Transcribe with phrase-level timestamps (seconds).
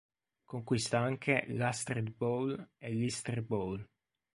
[0.45, 3.87] Conquista anche l'Astrid Bowl e l'Easter Bowl.